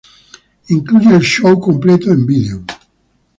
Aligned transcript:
Incluye 0.69 1.13
el 1.15 1.21
show 1.21 1.59
completo 1.59 2.09
en 2.09 2.25
Video. 2.25 2.63